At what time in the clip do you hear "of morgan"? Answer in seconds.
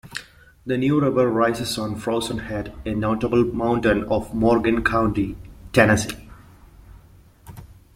4.05-4.83